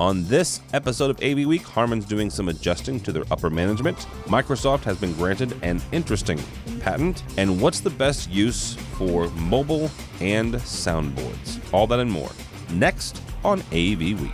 [0.00, 3.98] On this episode of AV Week, Harman's doing some adjusting to their upper management.
[4.26, 6.40] Microsoft has been granted an interesting
[6.78, 7.24] patent.
[7.36, 9.90] And what's the best use for mobile
[10.20, 11.58] and soundboards?
[11.74, 12.30] All that and more.
[12.70, 14.30] Next on AV Week.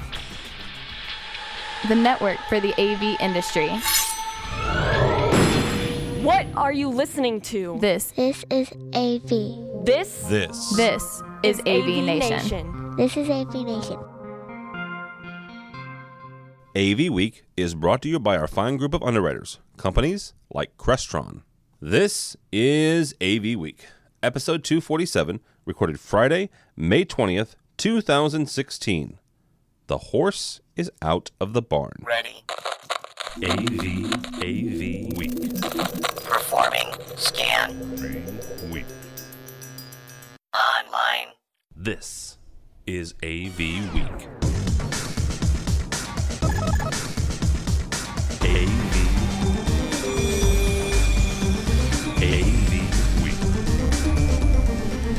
[1.89, 3.69] the network for the AV industry.
[6.23, 7.79] What are you listening to?
[7.81, 9.85] This, This is AV.
[9.85, 10.77] This This.
[10.77, 12.95] this is AV, Nation.
[12.97, 13.99] This is AV Nation.
[16.77, 21.43] AV Week is brought to you by our fine group of underwriters, companies like Crestron.
[21.81, 23.87] This is AV Week,
[24.25, 29.21] episode 247, recorded Friday, May 20th, 2016.
[29.87, 32.03] The horse is out of the barn.
[32.03, 32.43] Ready.
[33.37, 34.13] AV,
[34.43, 35.61] AV Week.
[36.25, 36.89] Performing.
[37.15, 37.89] Scan.
[38.73, 38.87] Week.
[40.53, 41.29] Online.
[41.77, 42.37] This
[42.85, 43.59] is AV
[43.95, 44.54] Week.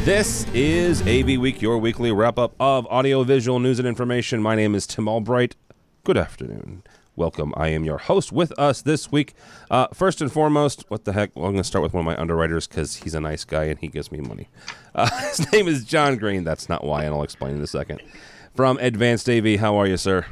[0.06, 4.40] This is AV Week, your weekly wrap up of audiovisual news and information.
[4.40, 5.56] My name is Tim Albright.
[6.04, 6.84] Good afternoon.
[7.16, 7.56] Welcome.
[7.58, 9.34] I am your host with us this week.
[9.72, 11.36] Uh, first and foremost, what the heck?
[11.36, 13.64] Well, I'm going to start with one of my underwriters because he's a nice guy
[13.64, 14.48] and he gives me money.
[14.94, 16.44] Uh, his name is John Greene.
[16.44, 18.00] That's not why, and I'll explain in a second.
[18.54, 20.28] From Advanced AV, how are you, sir?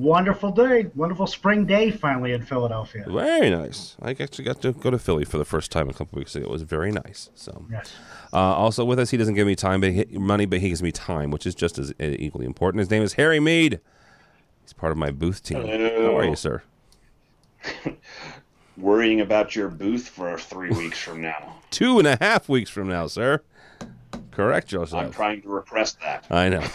[0.00, 3.04] Wonderful day, wonderful spring day finally in Philadelphia.
[3.06, 3.96] Very nice.
[4.00, 6.46] I actually got to go to Philly for the first time a couple weeks ago.
[6.46, 7.28] It was very nice.
[7.34, 7.92] So, Yes.
[8.32, 10.82] uh, also with us, he doesn't give me time, but he, money, but he gives
[10.82, 12.78] me time, which is just as uh, equally important.
[12.78, 13.78] His name is Harry Mead.
[14.62, 15.66] He's part of my booth team.
[15.66, 16.62] How are you, sir?
[18.78, 21.56] worrying about your booth for three weeks from now.
[21.70, 23.42] Two and a half weeks from now, sir.
[24.30, 25.04] Correct yourself.
[25.04, 26.24] I'm trying to repress that.
[26.30, 26.64] I know.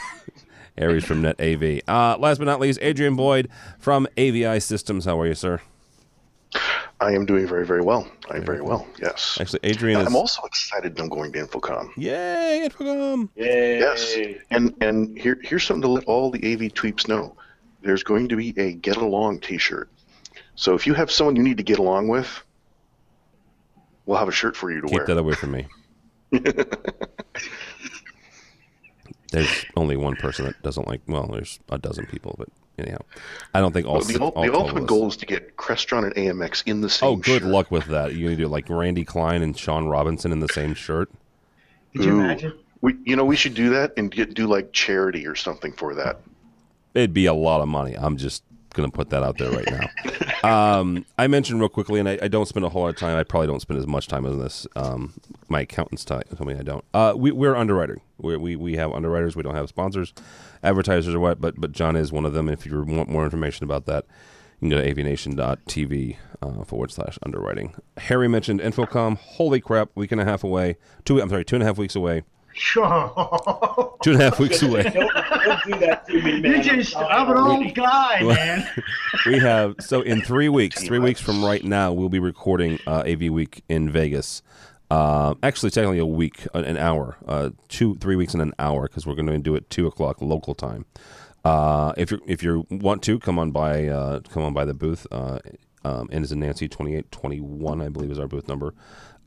[0.77, 1.81] Aries from Net AV.
[1.87, 5.05] Uh, last but not least, Adrian Boyd from AVI Systems.
[5.05, 5.61] How are you, sir?
[7.01, 8.07] I am doing very, very well.
[8.29, 8.87] I'm very well.
[9.01, 9.37] Yes.
[9.41, 10.07] Actually, Adrian is.
[10.07, 10.97] I'm also excited.
[10.99, 11.89] I'm going to InfoComm.
[11.97, 13.29] Yay, InfoComm.
[13.35, 13.79] Yay!
[13.79, 14.15] Yes.
[14.51, 17.35] And and here here's something to let all the AV tweeps know.
[17.81, 19.89] There's going to be a get along T-shirt.
[20.55, 22.43] So if you have someone you need to get along with,
[24.05, 25.05] we'll have a shirt for you to Keep wear.
[25.07, 25.67] that away from me.
[29.35, 31.01] there's only one person that doesn't like.
[31.07, 32.47] Well, there's a dozen people, but
[32.79, 32.99] anyhow,
[33.53, 33.95] I don't think all.
[33.95, 36.63] Well, the, all the 12 of ultimate us- goal is to get Crestron and AMX
[36.65, 37.51] in the same Oh, good shirt.
[37.51, 38.15] luck with that.
[38.15, 41.11] You're gonna do like Randy Klein and Sean Robinson in the same shirt.
[41.95, 42.19] Could you Ooh.
[42.21, 42.53] imagine?
[42.81, 45.95] We, you know, we should do that and get do like charity or something for
[45.95, 46.19] that.
[46.93, 47.93] It'd be a lot of money.
[47.97, 48.43] I'm just
[48.75, 49.89] gonna put that out there right now.
[50.79, 53.17] um, I mentioned real quickly, and I, I don't spend a whole lot of time.
[53.17, 54.67] I probably don't spend as much time on this.
[54.75, 55.13] Um,
[55.49, 56.83] my accountants tell me I don't.
[56.93, 58.01] Uh, we, we're underwriting.
[58.17, 59.35] we we we have underwriters.
[59.35, 60.13] We don't have sponsors,
[60.63, 61.41] advertisers or what.
[61.41, 62.49] But but John is one of them.
[62.49, 64.05] If you want more information about that,
[64.59, 67.75] you can go to avnation.tv uh, forward slash underwriting.
[67.97, 69.17] Harry mentioned InfoComm.
[69.17, 69.89] Holy crap!
[69.95, 70.77] Week and a half away.
[71.03, 71.21] Two.
[71.21, 72.23] I'm sorry, two and a half weeks away.
[72.57, 73.97] Sure.
[74.01, 74.83] Two and a half weeks away.
[74.83, 76.51] Don't, don't do that to me, man.
[76.55, 78.67] you just, I'm I'm an old guy, man.
[79.25, 83.03] we have so in three weeks, three weeks from right now, we'll be recording uh,
[83.05, 84.41] AV Week in Vegas.
[84.89, 88.83] Uh, actually, technically a week, an- an hour, uh, two, three weeks and an hour,
[88.83, 90.85] because we're going to do it two o'clock local time.
[91.43, 94.73] Uh, if you if you want to come on by, uh, come on by the
[94.73, 95.05] booth.
[95.11, 95.39] Uh,
[95.85, 98.73] um, and is in Nancy twenty eight twenty one, I believe, is our booth number.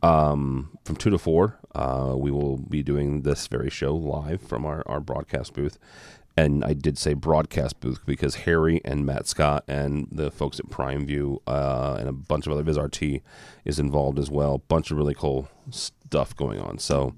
[0.00, 4.64] Um, from two to four, uh, we will be doing this very show live from
[4.64, 5.76] our, our broadcast booth.
[6.38, 10.70] And I did say broadcast booth because Harry and Matt Scott and the folks at
[10.70, 13.22] Prime View uh, and a bunch of other VizRT
[13.64, 14.58] is involved as well.
[14.58, 16.78] Bunch of really cool stuff going on.
[16.78, 17.12] So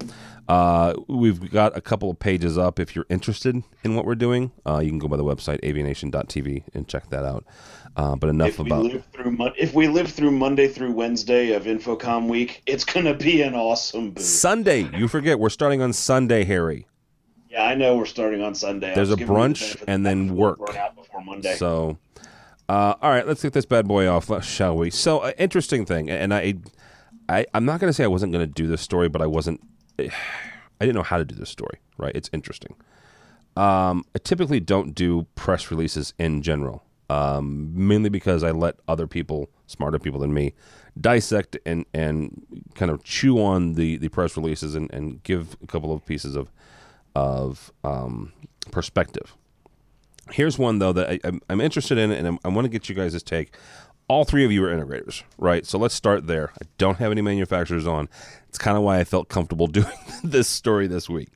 [0.47, 2.79] uh, we've got a couple of pages up.
[2.79, 6.63] If you're interested in what we're doing, uh, you can go by the website avnation.tv
[6.73, 7.45] and check that out.
[7.95, 10.93] Uh, but enough If we about live through Mon- if we live through Monday through
[10.93, 14.25] Wednesday of InfoComm week, it's gonna be an awesome booth.
[14.25, 14.89] Sunday.
[14.97, 16.87] You forget we're starting on Sunday, Harry.
[17.51, 18.95] Yeah, I know we're starting on Sunday.
[18.95, 20.57] There's a you the brunch and then work.
[20.77, 21.55] out before Monday.
[21.55, 21.97] So,
[22.69, 24.89] uh, all right, let's get this bad boy off, uh, shall we?
[24.89, 26.55] So, uh, interesting thing, and I,
[27.27, 29.25] I, I'm not going to say I wasn't going to do this story, but I
[29.25, 29.61] wasn't.
[29.99, 31.79] I didn't know how to do this story.
[31.97, 32.15] Right?
[32.15, 32.73] It's interesting.
[33.57, 39.07] Um, I typically don't do press releases in general, um, mainly because I let other
[39.07, 40.53] people, smarter people than me,
[40.99, 45.67] dissect and and kind of chew on the the press releases and, and give a
[45.67, 46.49] couple of pieces of
[47.15, 48.33] of um,
[48.71, 49.35] perspective.
[50.31, 52.89] Here's one though that I, I'm, I'm interested in, and I'm, I want to get
[52.89, 53.55] you guys' take.
[54.07, 55.65] All three of you are integrators, right?
[55.65, 56.51] So let's start there.
[56.61, 58.09] I don't have any manufacturers on.
[58.49, 59.87] It's kind of why I felt comfortable doing
[60.23, 61.29] this story this week.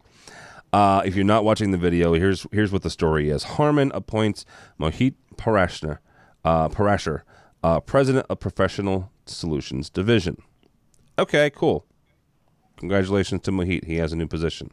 [0.73, 3.43] Uh, if you're not watching the video, here's here's what the story is.
[3.43, 4.45] Harman appoints
[4.77, 5.99] Mohit Parashner,
[6.43, 7.21] uh, Parashar,
[7.63, 10.37] uh, president of Professional Solutions Division.
[11.17, 11.85] Okay, cool.
[12.77, 13.85] Congratulations to Mohit.
[13.85, 14.69] He has a new position.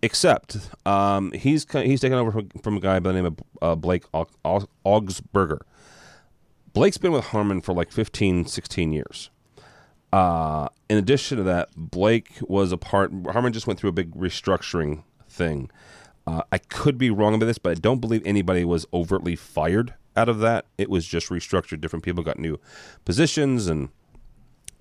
[0.00, 0.56] Except
[0.86, 4.10] um, he's he's taken over from, from a guy by the name of uh, Blake
[4.12, 5.60] Aug- Aug- Augsburger.
[6.72, 9.30] Blake's been with Harman for like 15, 16 years.
[10.12, 13.10] Uh, in addition to that, Blake was a part.
[13.32, 15.70] Harman just went through a big restructuring thing.
[16.26, 19.94] Uh, I could be wrong about this, but I don't believe anybody was overtly fired
[20.16, 20.66] out of that.
[20.76, 21.80] It was just restructured.
[21.80, 22.60] Different people got new
[23.04, 23.88] positions, and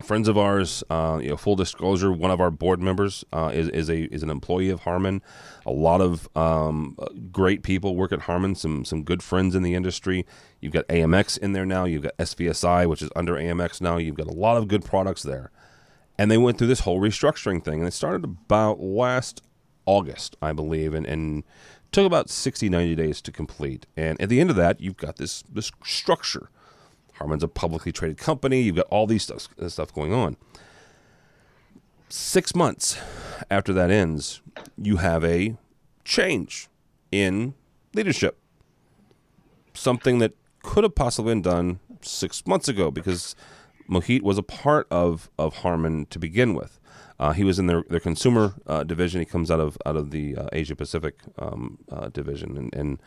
[0.03, 0.83] friends of ours.
[0.89, 4.23] Uh, you know, full disclosure, one of our board members uh, is is a is
[4.23, 5.21] an employee of Harman.
[5.65, 6.97] A lot of um,
[7.31, 8.55] great people work at Harman.
[8.55, 10.25] Some some good friends in the industry.
[10.59, 11.85] You've got AMX in there now.
[11.85, 13.97] You've got SVSI, which is under AMX now.
[13.97, 15.51] You've got a lot of good products there.
[16.19, 19.43] And they went through this whole restructuring thing, and it started about last
[19.85, 21.43] August, I believe, and, and
[21.91, 23.85] took about 60, 90 days to complete.
[23.95, 26.49] And at the end of that, you've got this this structure.
[27.17, 28.61] Harman's a publicly traded company.
[28.61, 30.37] You've got all these stuff, stuff going on.
[32.09, 32.97] Six months
[33.49, 34.41] after that ends,
[34.77, 35.57] you have a
[36.05, 36.69] change
[37.11, 37.53] in
[37.93, 38.37] leadership.
[39.73, 40.33] Something that
[40.63, 43.35] could have possibly been done six months ago because
[43.89, 46.79] Mohit was a part of, of Harman to begin with.
[47.19, 49.19] Uh, he was in their, their consumer uh, division.
[49.19, 52.99] He comes out of out of the uh, Asia Pacific um, uh, division and, and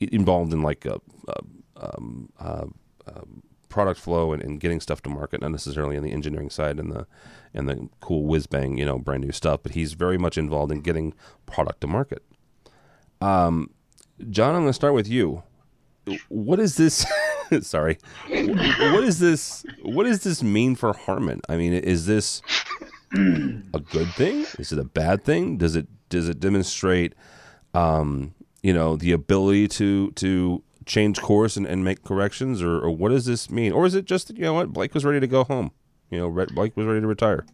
[0.00, 0.98] involved in like uh,
[1.28, 1.40] uh,
[1.76, 2.66] um, uh,
[3.06, 6.78] um, product flow and, and getting stuff to market, not necessarily on the engineering side
[6.78, 7.06] and the
[7.52, 9.60] and the cool whiz bang, you know, brand new stuff.
[9.62, 11.14] But he's very much involved in getting
[11.46, 12.22] product to market.
[13.20, 13.70] Um,
[14.30, 15.42] John, I'm going to start with you.
[16.28, 17.04] What is this?
[17.62, 17.98] sorry,
[18.28, 19.64] what is this?
[19.82, 21.40] What does this mean for Harman?
[21.48, 22.42] I mean, is this
[23.12, 24.46] a good thing?
[24.58, 25.56] Is it a bad thing?
[25.56, 27.14] Does it does it demonstrate,
[27.72, 32.90] um, you know, the ability to to change course and, and make corrections, or, or
[32.90, 33.72] what does this mean?
[33.72, 35.72] Or is it just that, you know what Blake was ready to go home?
[36.10, 37.44] You know, Blake was ready to retire.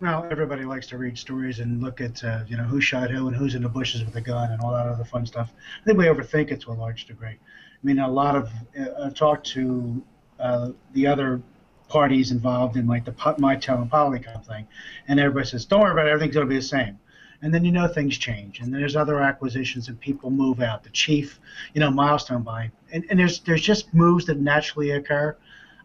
[0.00, 3.28] Well, everybody likes to read stories and look at uh, you know who shot who
[3.28, 5.50] and who's in the bushes with a gun and all that other fun stuff.
[5.80, 7.28] I think we overthink it to a large degree.
[7.28, 7.38] I
[7.82, 10.02] mean, a lot of uh, I've talked to
[10.38, 11.40] uh, the other
[11.88, 14.66] parties involved in like the Mitel and Polycom thing,
[15.08, 16.10] and everybody says, "Don't worry about it.
[16.10, 16.98] Everything's going to be the same."
[17.44, 20.82] And then you know things change, and there's other acquisitions, and people move out.
[20.82, 21.38] The chief,
[21.74, 25.36] you know, milestone buying, and, and there's there's just moves that naturally occur.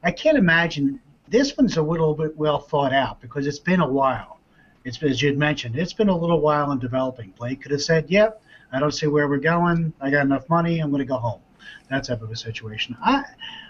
[0.01, 3.87] I can't imagine this one's a little bit well thought out because it's been a
[3.87, 4.39] while.
[4.85, 7.33] It's as you mentioned, it's been a little while in developing.
[7.37, 8.41] Blake could have said, "Yep,
[8.71, 9.91] I don't see where we're going.
[9.99, 10.79] I got enough money.
[10.79, 11.41] I'm going to go home."
[11.89, 12.95] That type of a situation.
[13.03, 13.25] I,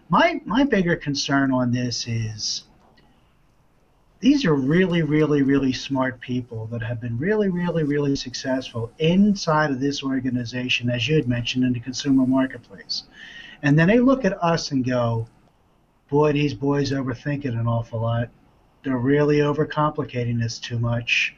[0.10, 2.66] my my bigger concern on this is
[4.20, 9.72] these are really, really, really smart people that have been really, really, really successful inside
[9.72, 13.04] of this organization, as you had mentioned, in the consumer marketplace.
[13.62, 15.28] And then they look at us and go,
[16.10, 18.30] boy, these boys overthink it an awful lot.
[18.84, 21.36] They're really overcomplicating this too much.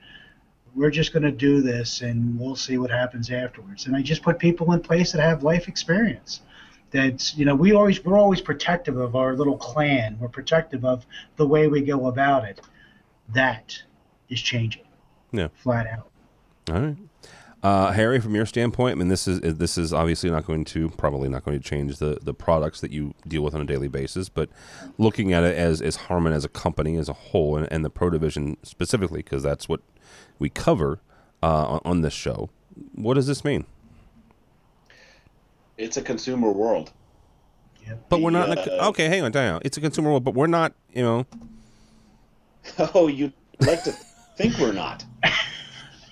[0.73, 3.85] We're just going to do this and we'll see what happens afterwards.
[3.85, 6.41] And I just put people in place that have life experience.
[6.91, 10.17] That's you know we always we're always protective of our little clan.
[10.19, 11.05] We're protective of
[11.37, 12.59] the way we go about it.
[13.33, 13.81] That
[14.29, 14.83] is changing.
[15.31, 15.47] Yeah.
[15.55, 16.09] Flat out.
[16.69, 16.97] All right.
[17.63, 20.89] Uh, Harry, from your standpoint, I mean, this is this is obviously not going to
[20.89, 23.87] probably not going to change the, the products that you deal with on a daily
[23.87, 24.49] basis, but
[24.97, 27.91] looking at it as as Harman as a company as a whole, and, and the
[27.91, 29.81] Pro Division specifically, because that's what
[30.39, 31.01] we cover
[31.43, 32.49] uh, on, on this show.
[32.95, 33.65] What does this mean?
[35.77, 36.91] It's a consumer world.
[38.09, 38.49] But we're not.
[38.49, 39.61] In a, Uh, okay, hang on, hang on.
[39.63, 40.73] It's a consumer world, but we're not.
[40.93, 41.25] You know.
[42.93, 43.91] Oh, you'd like to
[44.37, 45.03] think we're not.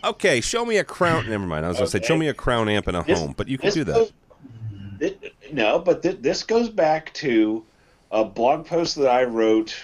[0.03, 1.29] Okay, show me a crown.
[1.29, 1.65] Never mind.
[1.65, 3.47] I was going to say, show me a crown amp in a This- home, but
[3.47, 3.93] you can do that.
[3.93, 4.13] goes-
[4.99, 7.65] it- no, but th- this goes back to
[8.11, 9.75] a blog post that I wrote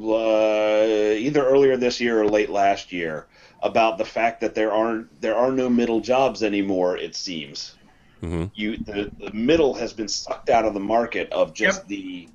[0.00, 3.26] uh, either earlier this year or late last year
[3.62, 6.96] about the fact that there aren't there are no middle jobs anymore.
[6.98, 7.74] It seems
[8.22, 8.44] mm-hmm.
[8.54, 11.88] you the, the middle has been sucked out of the market of just Yep.
[11.88, 12.28] the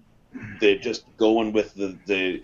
[0.60, 2.44] the just going with the the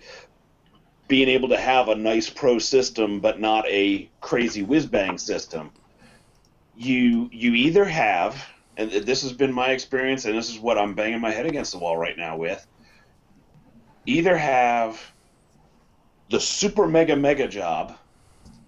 [1.06, 5.70] being able to have a nice pro system but not a crazy whiz bang system.
[6.76, 8.46] You you either have
[8.78, 11.72] and this has been my experience and this is what i'm banging my head against
[11.72, 12.66] the wall right now with
[14.06, 15.12] either have
[16.30, 17.98] the super mega mega job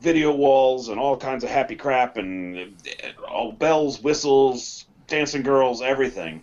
[0.00, 5.80] video walls and all kinds of happy crap and uh, all bells whistles dancing girls
[5.80, 6.42] everything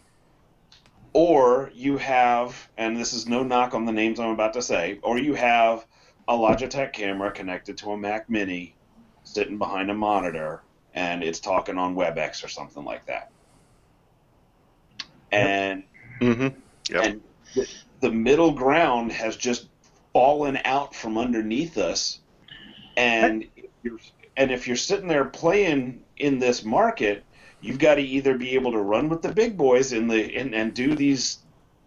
[1.14, 5.00] or you have and this is no knock on the names i'm about to say
[5.04, 5.86] or you have
[6.28, 8.76] a logitech camera connected to a mac mini
[9.24, 10.62] sitting behind a monitor
[10.94, 13.30] and it's talking on WebEx or something like that.
[15.32, 15.84] And
[16.20, 16.48] Mm-hmm.
[16.90, 17.04] Yep.
[17.06, 17.22] and
[17.54, 17.68] the,
[18.00, 19.68] the middle ground has just
[20.14, 22.22] fallen out from underneath us
[22.96, 23.46] and
[24.36, 27.24] and if you're sitting there playing in this market
[27.62, 30.54] you've got to either be able to run with the big boys in the and,
[30.54, 31.40] and do these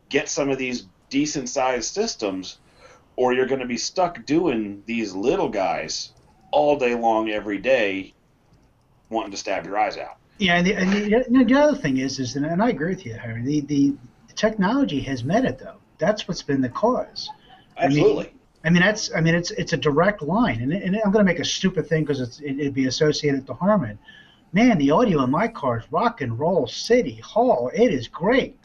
[0.08, 2.58] get some of these decent sized systems
[3.16, 6.12] or you're going to be stuck doing these little guys
[6.50, 8.12] all day long every day
[9.08, 12.18] wanting to stab your eyes out Yeah, and the, and the, the other thing is,
[12.18, 13.42] is and, and I agree with you, Harry.
[13.42, 13.94] The, the
[14.34, 15.76] technology has met it though.
[15.98, 17.28] That's what's been the cause.
[17.76, 18.32] I mean, absolutely
[18.64, 21.30] I mean, that's I mean, it's it's a direct line, and, and I'm going to
[21.32, 23.98] make a stupid thing because it's it, it'd be associated to Harman.
[24.52, 27.70] Man, the audio in my car is rock and roll city hall.
[27.74, 28.56] It is great.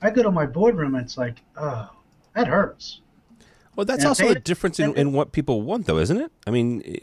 [0.00, 1.90] I go to my boardroom and it's like, oh,
[2.34, 3.00] that hurts.
[3.74, 6.30] Well, that's Yeah, also the difference in, in what people want, though, isn't it?
[6.46, 6.96] I mean,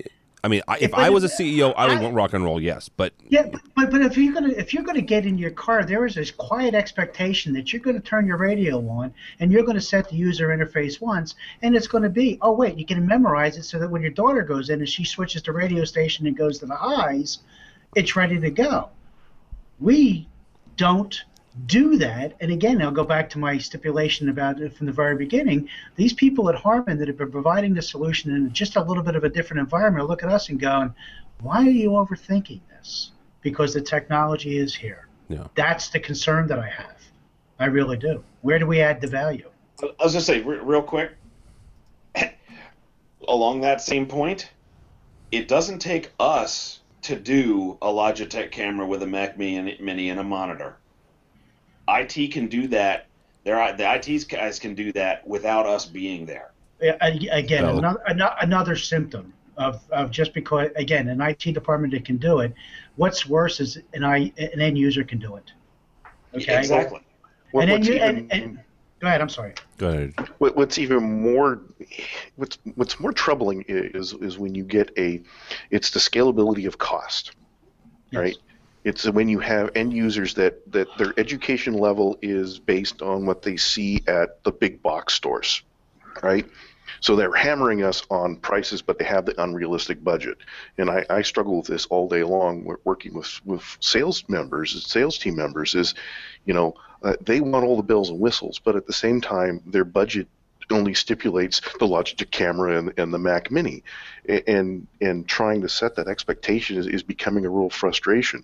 [0.43, 2.43] I mean, I, if but I was a CEO, I would I- want rock and
[2.45, 5.51] roll, yes, but Yeah, but but if you're gonna if you're gonna get in your
[5.51, 9.63] car, there is this quiet expectation that you're gonna turn your radio on and you're
[9.63, 13.57] gonna set the user interface once, and it's gonna be oh wait, you can memorize
[13.57, 16.37] it so that when your daughter goes in and she switches to radio station and
[16.37, 17.39] goes to the highs,
[17.95, 18.89] it's ready to go.
[19.79, 20.27] We
[20.77, 21.23] don't
[21.65, 25.15] do that, and again, I'll go back to my stipulation about it from the very
[25.15, 25.67] beginning.
[25.95, 29.15] These people at Harman that have been providing the solution in just a little bit
[29.15, 30.93] of a different environment look at us and going,
[31.41, 33.11] why are you overthinking this?
[33.41, 35.07] Because the technology is here.
[35.27, 35.47] Yeah.
[35.55, 36.97] That's the concern that I have.
[37.59, 38.23] I really do.
[38.41, 39.49] Where do we add the value?
[39.81, 41.11] I was gonna say re- real quick.
[43.27, 44.49] along that same point,
[45.31, 50.19] it doesn't take us to do a Logitech camera with a Mac Mini, Mini and
[50.19, 50.77] a monitor.
[51.87, 53.07] IT can do that.
[53.43, 56.51] There, the IT guys can do that without us being there.
[56.81, 62.05] Yeah, Again, So- another, another symptom of, of just because, again, an IT department that
[62.05, 62.53] can do it.
[62.95, 65.51] What's worse is an, I, an end user can do it.
[66.33, 66.57] Okay.
[66.57, 67.01] Exactly.
[67.51, 68.59] What- And then what's you, even- and, and,
[68.99, 69.21] go ahead.
[69.21, 69.53] I'm sorry.
[69.77, 70.13] go ahead.
[70.39, 71.61] What, what's even more,
[72.35, 75.21] what's what's more troubling is is when you get a,
[75.71, 77.31] it's the scalability of cost,
[78.11, 78.19] Yes.
[78.19, 78.37] right?
[78.85, 83.41] It's when you have end users that that their education level is based on what
[83.41, 85.61] they see at the big box stores,
[86.23, 86.45] right?
[87.01, 90.37] So they're hammering us on prices, but they have the unrealistic budget.
[90.77, 92.65] And I, I struggle with this all day long.
[92.83, 95.93] Working with with sales members, sales team members, is,
[96.45, 99.61] you know, uh, they want all the bells and whistles, but at the same time,
[99.65, 100.27] their budget
[100.71, 103.83] only stipulates the Logitech camera and, and the Mac Mini,
[104.27, 108.43] and and trying to set that expectation is, is becoming a real frustration.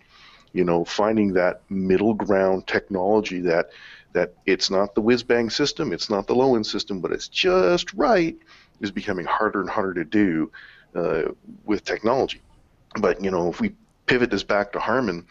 [0.53, 3.69] You know, finding that middle ground technology that
[4.13, 7.27] that it's not the whiz bang system, it's not the low end system, but it's
[7.27, 8.35] just right,
[8.79, 10.51] is becoming harder and harder to do
[10.95, 11.23] uh,
[11.65, 12.41] with technology.
[12.99, 15.27] But you know, if we pivot this back to Harman,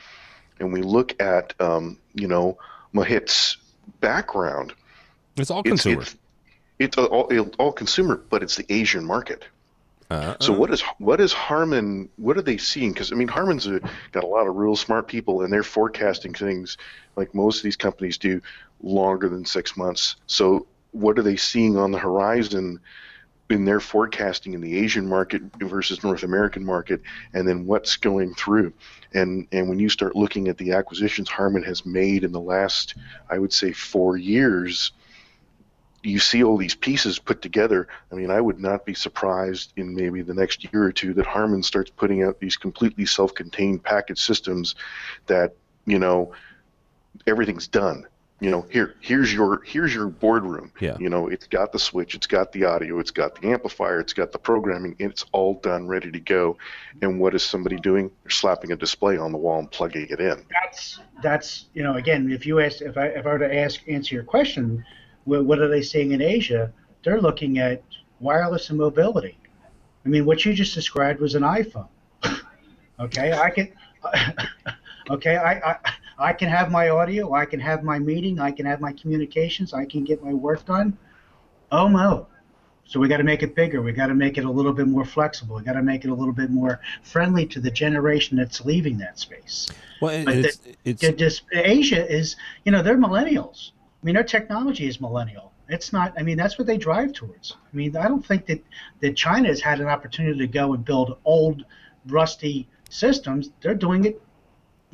[0.60, 2.58] and we look at um, you know
[2.94, 3.56] Mohit's
[4.00, 4.72] background,
[5.36, 6.02] It's all it's consumer.
[6.02, 6.16] it's,
[6.78, 9.44] it's all, it's all consumer, but it's the Asian market.
[10.10, 12.08] Uh, So what is what is Harman?
[12.16, 12.92] What are they seeing?
[12.92, 13.80] Because I mean, Harman's a,
[14.12, 16.76] got a lot of real smart people, and they're forecasting things
[17.16, 18.40] like most of these companies do
[18.82, 20.16] longer than six months.
[20.26, 22.80] So what are they seeing on the horizon
[23.54, 27.00] in their forecasting in the Asian market versus North American market,
[27.32, 28.72] and then what's going through?
[29.14, 32.94] And and when you start looking at the acquisitions Harman has made in the last,
[33.30, 34.92] I would say, four years
[36.04, 37.88] you see all these pieces put together.
[38.12, 41.26] I mean, I would not be surprised in maybe the next year or two that
[41.26, 44.74] Harman starts putting out these completely self-contained package systems
[45.26, 45.54] that,
[45.86, 46.32] you know,
[47.26, 48.06] everything's done.
[48.40, 50.72] You know, here here's your here's your boardroom.
[50.80, 50.96] Yeah.
[50.98, 54.12] You know, it's got the switch, it's got the audio, it's got the amplifier, it's
[54.12, 56.58] got the programming, and it's all done, ready to go.
[57.00, 58.10] And what is somebody doing?
[58.22, 60.44] They're slapping a display on the wall and plugging it in.
[60.50, 63.80] That's that's you know again if you ask if I if I were to ask
[63.88, 64.84] answer your question,
[65.24, 66.72] what, what are they seeing in Asia?
[67.04, 67.82] They're looking at
[68.18, 69.38] wireless and mobility.
[70.04, 71.88] I mean, what you just described was an iPhone.
[73.00, 73.72] okay, I can.
[75.10, 75.76] okay, I, I
[76.18, 79.74] I can have my audio, I can have my meeting, I can have my communications,
[79.74, 80.96] I can get my work done.
[81.72, 82.28] Oh no.
[82.86, 83.80] So we got to make it bigger.
[83.80, 85.56] We got to make it a little bit more flexible.
[85.56, 88.98] We got to make it a little bit more friendly to the generation that's leaving
[88.98, 89.70] that space.
[90.00, 93.70] well, but and the- it's it's Asia is, you know, they're millennials.
[94.02, 95.52] I mean, their technology is millennial.
[95.68, 96.12] It's not.
[96.18, 97.56] I mean, that's what they drive towards.
[97.72, 98.62] I mean, I don't think that
[99.00, 101.64] that China has had an opportunity to go and build old,
[102.08, 103.50] rusty systems.
[103.62, 104.20] They're doing it.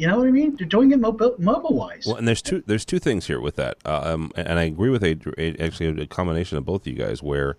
[0.00, 0.56] You know what I mean?
[0.56, 2.04] They're doing it mobile, mobile wise.
[2.06, 4.88] Well, and there's two there's two things here with that, uh, um, and I agree
[4.88, 7.58] with a, a- actually a combination of both of you guys where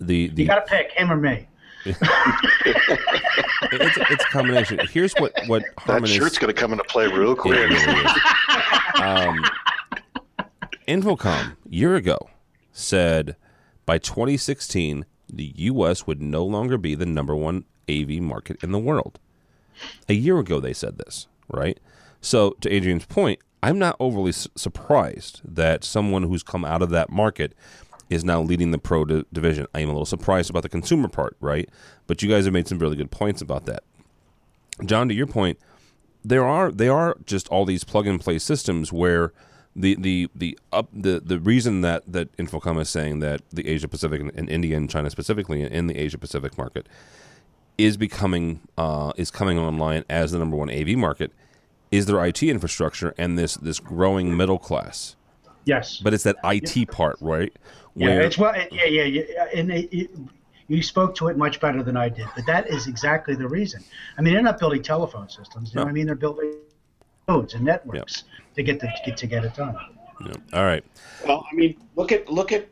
[0.00, 1.46] the the you got to pick him or me.
[1.84, 1.96] it's,
[4.10, 4.80] it's a combination.
[4.90, 6.16] Here's what what That Harman is.
[6.16, 7.56] shirt's going to come into play real It quick.
[7.70, 8.04] really
[9.00, 9.44] um,
[10.88, 12.18] InfoComm year ago
[12.72, 13.36] said
[13.86, 16.04] by 2016 the U.S.
[16.06, 19.18] would no longer be the number one AV market in the world.
[20.08, 21.78] A year ago they said this, right?
[22.20, 26.90] So to Adrian's point, I'm not overly su- surprised that someone who's come out of
[26.90, 27.54] that market
[28.10, 29.66] is now leading the pro di- division.
[29.74, 31.68] I am a little surprised about the consumer part, right?
[32.06, 33.82] But you guys have made some really good points about that.
[34.84, 35.58] John, to your point,
[36.24, 39.32] there are they are just all these plug and play systems where
[39.76, 43.88] the the the up the the reason that that InfoComm is saying that the Asia
[43.88, 46.86] Pacific and, and India and China specifically in the Asia Pacific market
[47.78, 51.32] is becoming uh, is coming online as the number one AV market
[51.90, 55.16] is their IT infrastructure and this this growing middle class.
[55.64, 55.98] Yes.
[55.98, 57.52] But it's that IT part, right?
[57.96, 60.10] Yeah, it's well, yeah, yeah, yeah, and it, it,
[60.66, 62.26] you spoke to it much better than I did.
[62.34, 63.82] But that is exactly the reason.
[64.18, 65.72] I mean, they're not building telephone systems.
[65.72, 66.06] You know what I mean?
[66.06, 66.56] They're building
[67.28, 68.24] nodes and networks
[68.56, 69.76] to get the, to get to get it done.
[70.26, 70.34] Yeah.
[70.52, 70.84] All right.
[71.26, 72.68] Well, I mean, look at look at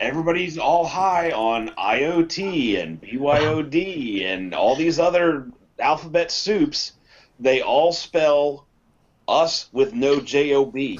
[0.00, 5.48] everybody's all high on IoT and BYOD and all these other
[5.78, 6.92] alphabet soups.
[7.40, 8.66] They all spell
[9.26, 10.74] us with no job.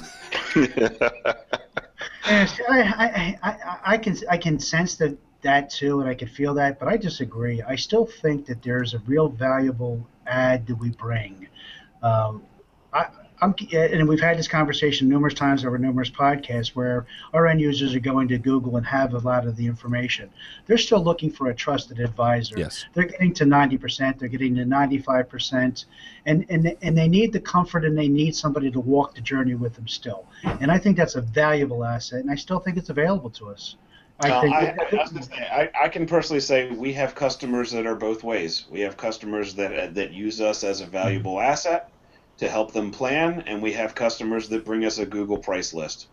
[3.85, 6.97] I, can I can sense that that too, and I can feel that, but I
[6.97, 7.61] disagree.
[7.61, 11.47] I still think that there's a real valuable add that we bring.
[12.03, 12.43] Um,
[12.93, 13.07] I,
[13.41, 17.95] I'm, and we've had this conversation numerous times over numerous podcasts where our end users
[17.95, 20.29] are going to Google and have a lot of the information.
[20.65, 22.57] They're still looking for a trusted advisor.
[22.57, 22.85] Yes.
[22.93, 25.85] They're getting to 90%, they're getting to 95%,
[26.25, 29.55] and, and, and they need the comfort and they need somebody to walk the journey
[29.55, 30.25] with them still.
[30.43, 33.75] And I think that's a valuable asset, and I still think it's available to us.
[34.21, 37.95] I Uh, I, I, say, I, I can personally say we have customers that are
[37.95, 38.65] both ways.
[38.69, 41.89] We have customers that that use us as a valuable asset
[42.39, 46.07] to help them plan, and we have customers that bring us a Google price list.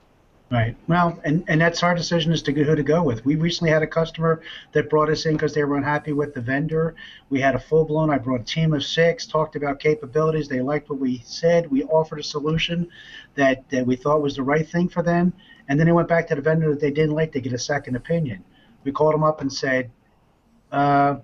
[0.48, 0.76] Right.
[0.86, 3.24] Well, and, and that's our decision as to who to go with.
[3.24, 6.40] We recently had a customer that brought us in because they were unhappy with the
[6.40, 6.94] vendor.
[7.30, 10.46] We had a full blown, I brought a team of six, talked about capabilities.
[10.46, 11.68] They liked what we said.
[11.68, 12.88] We offered a solution
[13.34, 15.32] that, that we thought was the right thing for them.
[15.68, 17.58] And then they went back to the vendor that they didn't like to get a
[17.58, 18.44] second opinion.
[18.84, 19.90] We called them up and said,
[20.70, 21.16] uh,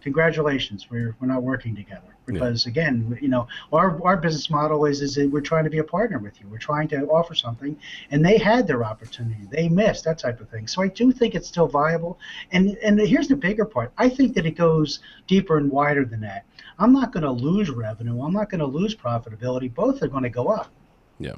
[0.00, 2.16] congratulations, we're, we're not working together.
[2.26, 5.78] Because again, you know, our, our business model is is that we're trying to be
[5.78, 6.48] a partner with you.
[6.48, 7.78] We're trying to offer something,
[8.10, 10.66] and they had their opportunity, they missed that type of thing.
[10.66, 12.18] So I do think it's still viable.
[12.50, 13.92] And and here's the bigger part.
[13.96, 16.44] I think that it goes deeper and wider than that.
[16.80, 18.20] I'm not going to lose revenue.
[18.20, 19.72] I'm not going to lose profitability.
[19.72, 20.72] Both are going to go up.
[21.20, 21.36] Yeah.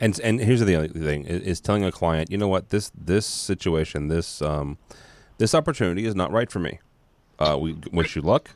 [0.00, 2.90] And and here's the other thing is, is telling a client, you know what, this
[2.96, 4.78] this situation, this um,
[5.36, 6.78] this opportunity is not right for me.
[7.38, 8.50] Uh, we wish you luck,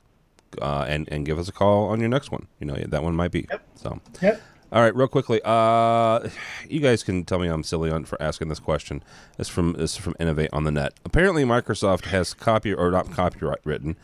[0.61, 2.47] uh, and and give us a call on your next one.
[2.61, 3.47] You know that one might be.
[3.77, 4.01] So.
[4.21, 4.41] Yep.
[4.73, 5.39] All right, real quickly.
[5.45, 6.27] Uh,
[6.67, 9.03] you guys can tell me I'm silly on for asking this question.
[9.37, 10.95] This is from this from InAVate on the Net.
[11.05, 13.97] Apparently, Microsoft has copy or not copyright written,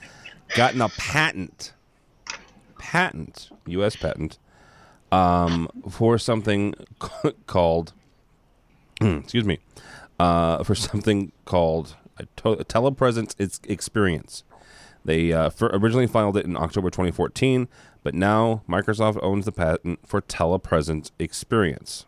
[0.54, 1.72] gotten a patent,
[2.78, 3.96] patent, U.S.
[3.96, 4.38] patent,
[5.10, 6.74] um, for something
[7.46, 7.94] called,
[9.00, 9.60] excuse me,
[10.20, 13.34] uh, for something called a, to- a telepresence
[13.68, 14.44] experience.
[15.08, 17.66] They uh, originally filed it in October 2014,
[18.02, 22.04] but now Microsoft owns the patent for telepresence experience.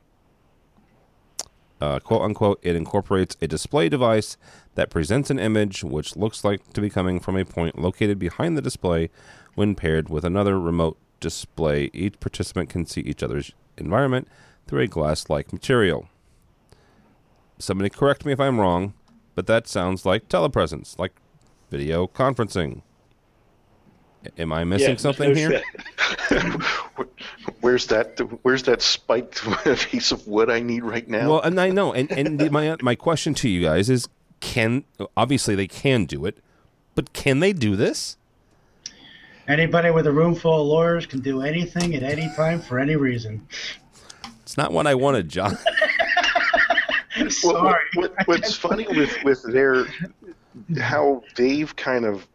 [1.81, 4.37] Uh, quote unquote, it incorporates a display device
[4.75, 8.55] that presents an image which looks like to be coming from a point located behind
[8.55, 9.09] the display
[9.55, 11.89] when paired with another remote display.
[11.95, 14.29] Each participant can see each other's environment
[14.67, 16.07] through a glass like material.
[17.59, 18.93] Somebody correct me if I'm wrong,
[19.35, 21.15] but that sounds like telepresence, like
[21.71, 22.83] video conferencing.
[24.25, 25.63] A- Am I missing Yeah, something no here?
[27.61, 28.19] Where's that?
[28.43, 29.43] Where's that spiked
[29.91, 31.31] piece of wood I need right now?
[31.31, 34.09] Well, and I know, and and the, my my question to you guys is,
[34.41, 34.85] can
[35.17, 36.39] obviously they can do it,
[36.95, 38.17] but can they do this?
[39.49, 42.97] Anybody with a room full of lawyers can do anything at any time for any
[42.97, 43.47] reason.
[44.43, 45.57] It's not what I wanted, John.
[47.19, 47.85] Well, Sorry.
[47.95, 49.85] what, what's funny with with their
[50.81, 52.27] how they've kind of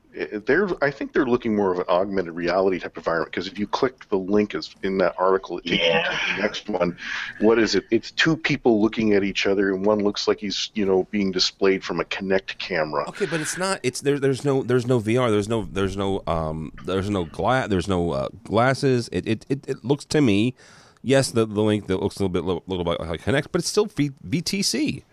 [0.45, 3.67] they're I think they're looking more of an augmented reality type environment because if you
[3.67, 6.97] click the link is in that article, it takes you to the next one.
[7.39, 7.85] What is it?
[7.91, 11.31] It's two people looking at each other, and one looks like he's you know being
[11.31, 13.07] displayed from a Kinect camera.
[13.09, 13.79] Okay, but it's not.
[13.83, 14.19] It's there.
[14.19, 14.63] There's no.
[14.63, 15.29] There's no VR.
[15.29, 15.67] There's no.
[15.71, 16.23] There's no.
[16.27, 16.71] Um.
[16.85, 17.67] There's no glass.
[17.67, 19.09] There's no uh, glasses.
[19.11, 19.45] It, it.
[19.49, 19.67] It.
[19.67, 20.53] It looks to me.
[21.01, 23.59] Yes, the the link that looks a little bit little, little bit like Kinect, but
[23.59, 25.03] it's still v, VTC.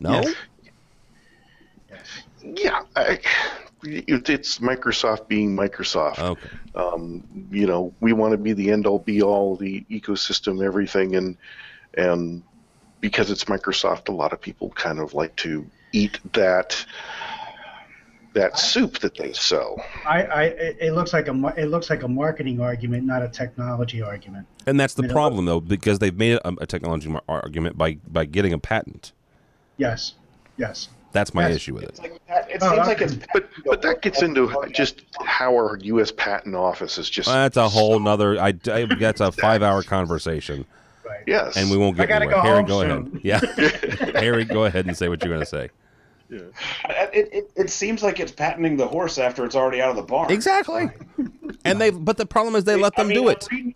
[0.00, 0.20] No.
[0.20, 0.34] Yes.
[2.44, 3.24] Yeah, I, it-
[3.82, 6.18] it's Microsoft being Microsoft.
[6.18, 6.48] Okay.
[6.74, 11.14] Um, you know, we want to be the end all be all, the ecosystem, everything,
[11.16, 11.36] and
[11.94, 12.42] and
[13.00, 16.84] because it's Microsoft, a lot of people kind of like to eat that
[18.32, 19.82] that soup that they sell.
[20.06, 23.28] I, I, it it looks like a, it looks like a marketing argument, not a
[23.28, 24.46] technology argument.
[24.66, 27.78] And that's the You know, problem, though, because they've made a, a technology mar- argument
[27.78, 29.12] by by getting a patent.
[29.78, 30.14] Yes,
[30.56, 30.88] yes.
[31.16, 31.56] That's my Yes.
[31.56, 32.02] issue with It's it.
[32.02, 35.78] like that- it Oh, seems like it's But but that gets into just how our
[35.82, 36.12] U.S.
[36.12, 38.38] Patent Office is just That's a whole nother.
[38.38, 40.66] I, I that's a five hour conversation,
[41.06, 41.20] Right.
[41.26, 42.36] yes, and we won't get I gotta anywhere.
[42.36, 43.20] go Harry, home go soon.
[43.24, 44.00] ahead.
[44.12, 45.70] Yeah, Harry, go ahead and say what you're going to say.
[46.28, 46.52] it,
[47.32, 50.30] it, it seems like it's patenting the horse after it's already out of the barn.
[50.30, 50.88] Exactly.
[51.64, 53.46] And they, but the problem is they let I them mean, do it.
[53.50, 53.74] I'm reading,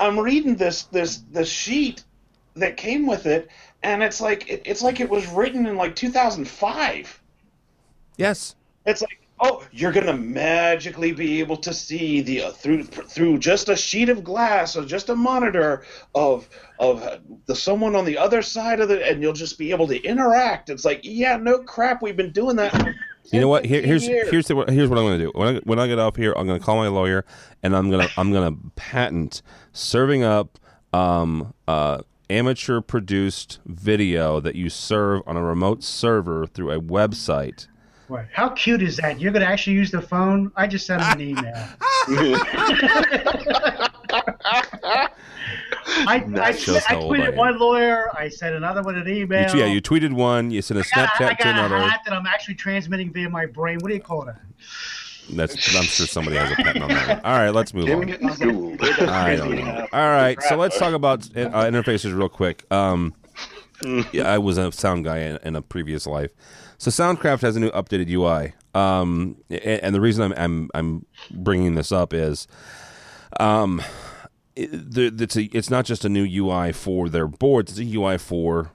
[0.00, 2.02] I'm reading this this the sheet
[2.58, 3.48] that came with it,
[3.82, 7.22] and it's like it, it's like it was written in like 2005.
[8.16, 8.56] Yes.
[8.86, 13.68] It's like, oh, you're gonna magically be able to see the uh, through through just
[13.68, 18.18] a sheet of glass or just a monitor of of uh, the someone on the
[18.18, 20.70] other side of the, and you'll just be able to interact.
[20.70, 22.94] It's like, yeah, no crap, we've been doing that.
[23.30, 23.66] You know what?
[23.66, 25.32] Here, here's here's the, here's what I'm going to do.
[25.34, 27.26] When I, when I get off here, I'm going to call my lawyer,
[27.62, 29.42] and I'm gonna I'm gonna patent
[29.72, 30.58] serving up
[30.92, 31.98] um, uh,
[32.30, 37.66] amateur produced video that you serve on a remote server through a website.
[38.08, 38.26] Right.
[38.32, 39.20] How cute is that?
[39.20, 40.50] You're going to actually use the phone?
[40.56, 41.68] I just sent him an email.
[44.70, 45.08] I,
[46.06, 48.08] I, I I tweeted one lawyer.
[48.16, 49.54] I sent another one an You, email.
[49.56, 50.50] yeah, you tweeted one.
[50.50, 51.78] You sent a I got, I Snapchat to got a another.
[51.88, 53.78] hat that I'm actually transmitting via my brain.
[53.80, 54.40] What do you call that?
[55.30, 57.08] That's I'm sure somebody has a patent on that.
[57.08, 57.20] One.
[57.24, 58.08] All right, let's move on.
[59.08, 59.86] I don't know.
[59.92, 62.64] All right, so let's talk about uh, interfaces real quick.
[62.72, 63.14] Um,
[64.12, 66.32] yeah, I was a sound guy in, in a previous life.
[66.78, 71.06] So Soundcraft has a new updated UI, um, a- and, the reason I'm, I'm I'm
[71.32, 72.46] bringing this up is,
[73.40, 73.82] um,
[74.56, 77.94] it, the- it's a, it's not just a new UI for their boards; it's a
[77.96, 78.70] UI for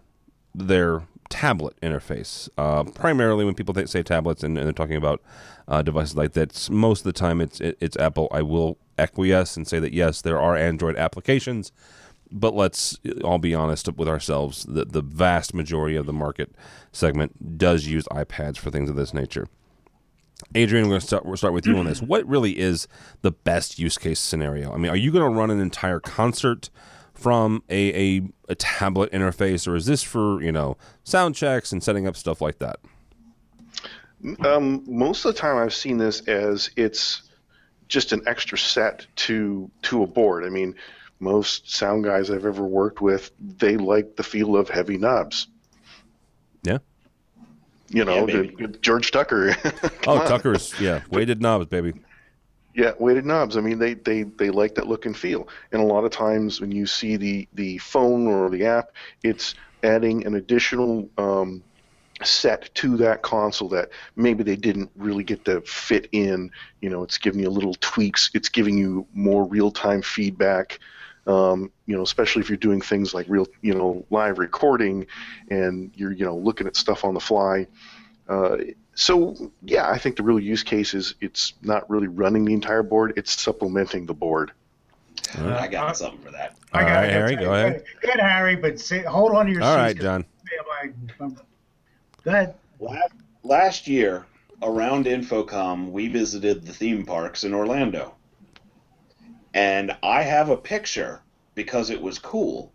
[0.53, 2.47] their tablet interface.
[2.59, 5.19] Uh, primarily, when people say tablets and, and they're talking about
[5.67, 8.27] uh, devices like that, most of the time it's it, it's Apple.
[8.31, 11.71] I will acquiesce and say that yes, there are Android applications,
[12.31, 14.63] but let's all be honest with ourselves.
[14.65, 16.53] The the vast majority of the market
[16.91, 19.47] segment does use iPads for things of this nature.
[20.53, 22.01] Adrian, we're going to start, we'll start with you on this.
[22.13, 22.87] What really is
[23.21, 24.71] the best use case scenario?
[24.73, 26.69] I mean, are you going to run an entire concert
[27.13, 31.83] from a, a, a tablet interface, or is this for, you know, sound checks and
[31.83, 32.79] setting up stuff like that?
[34.45, 37.23] Um, most of the time, I've seen this as it's
[37.89, 40.45] just an extra set to to a board.
[40.45, 40.75] I mean,
[41.19, 45.47] most sound guys I've ever worked with, they like the feel of heavy knobs.
[46.63, 46.77] Yeah.
[47.89, 49.55] You know, Yeah, the- George Tucker.
[50.07, 51.93] Oh, Tucker's, yeah, weighted knobs, baby.
[52.75, 53.55] Yeah, weighted knobs.
[53.55, 55.47] I mean, they, they, they like that look and feel.
[55.71, 59.53] And a lot of times when you see the, the phone or the app, it's
[59.83, 61.63] adding an additional um,
[62.23, 66.49] set to that console that maybe they didn't really get to fit in.
[66.81, 68.31] You know, it's giving you little tweaks.
[68.33, 70.79] It's giving you more real time feedback.
[71.25, 75.05] Um, you know, especially if you're doing things like real, you know, live recording,
[75.49, 77.67] and you're, you know, looking at stuff on the fly.
[78.27, 78.57] Uh,
[78.95, 82.83] so yeah, I think the real use case is it's not really running the entire
[82.83, 84.51] board; it's supplementing the board.
[85.37, 86.55] I got something for that.
[86.73, 87.13] I All got right, it.
[87.13, 87.83] Harry, go ahead.
[88.01, 90.03] Good, good, Harry, but say, hold on to your All seats, right, 'cause-
[91.19, 91.33] John.
[92.23, 92.55] Go ahead.
[92.79, 94.25] Last, last year,
[94.61, 98.15] around InfoComm, we visited the theme parks in Orlando.
[99.53, 101.21] And I have a picture,
[101.55, 102.71] because it was cool,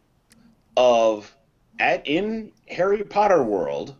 [0.76, 1.34] of
[1.78, 3.94] at in Harry Potter World,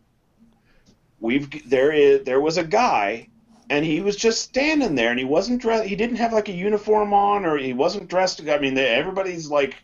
[1.21, 3.29] we've there is there was a guy
[3.71, 6.53] and he was just standing there and he wasn't dressed he didn't have like a
[6.53, 9.77] uniform on or he wasn't dressed I mean everybody's like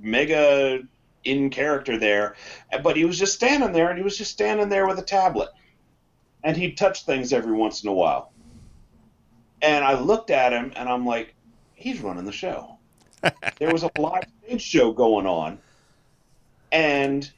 [0.00, 0.80] mega
[1.24, 2.36] in character there
[2.82, 5.50] but he was just standing there and he was just standing there with a tablet
[6.44, 8.32] and he'd touch things every once in a while.
[9.60, 11.34] And I looked at him and I'm like,
[11.74, 12.78] he's running the show.
[13.58, 15.58] there was a live stage show going on,
[16.70, 17.28] and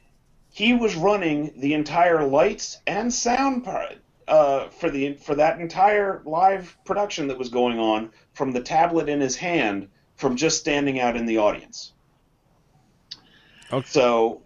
[0.51, 6.21] he was running the entire lights and sound part uh, for the for that entire
[6.25, 10.99] live production that was going on from the tablet in his hand from just standing
[10.99, 11.93] out in the audience.
[13.71, 13.87] Okay.
[13.87, 14.41] So,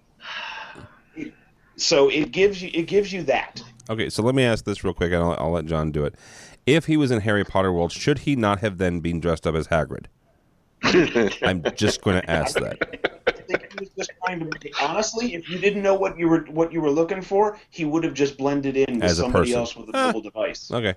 [1.76, 3.62] so it gives you it gives you that.
[3.89, 6.15] Okay, so let me ask this real quick, and I'll, I'll let John do it.
[6.65, 9.54] If he was in Harry Potter world, should he not have then been dressed up
[9.54, 10.06] as Hagrid?
[11.44, 13.12] I'm just going to ask that.
[13.75, 14.71] I think he was just trying to.
[14.81, 18.03] Honestly, if you didn't know what you were what you were looking for, he would
[18.03, 19.59] have just blended in with As somebody person.
[19.59, 20.07] else with a Ah.
[20.07, 20.71] mobile device.
[20.71, 20.95] Okay.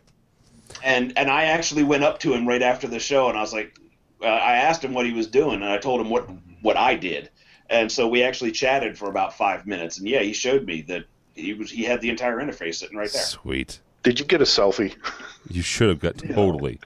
[0.84, 3.52] And and I actually went up to him right after the show, and I was
[3.52, 3.76] like,
[4.22, 6.28] uh, I asked him what he was doing, and I told him what
[6.62, 7.30] what I did,
[7.70, 11.04] and so we actually chatted for about five minutes, and yeah, he showed me that
[11.34, 13.22] he was he had the entire interface sitting right there.
[13.22, 13.80] Sweet.
[14.04, 14.94] Did you get a selfie?
[15.50, 16.78] You should have got totally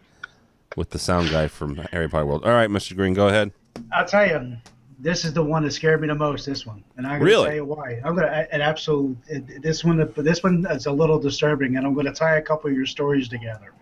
[0.76, 2.44] with the sound guy from Harry Potter World.
[2.44, 2.96] All right, Mr.
[2.96, 3.52] Greene, go ahead.
[3.92, 4.56] I'll tell you,
[5.02, 6.46] this is the one that scared me the most.
[6.46, 7.46] This one, and I'm going to Really?
[7.48, 8.00] tell you why.
[8.04, 9.16] I'm to an absolute.
[9.60, 12.70] This one, this one is a little disturbing, and I'm going to tie a couple
[12.70, 13.72] of your stories together.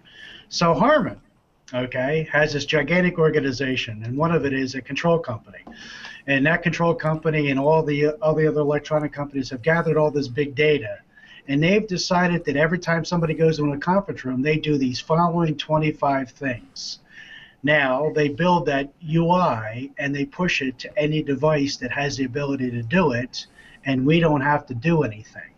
[0.49, 1.21] So Harman,
[1.75, 5.59] okay, has this gigantic organization, and one of it is a control company,
[6.27, 10.11] and that control company and all the all the other electronic companies have gathered all
[10.11, 10.99] this big data.
[11.49, 15.01] And they've decided that every time somebody goes into a conference room, they do these
[15.01, 17.01] following 25 things.
[17.63, 22.25] Now they build that UI and they push it to any device that has the
[22.25, 23.47] ability to do it,
[23.85, 25.53] and we don't have to do anything.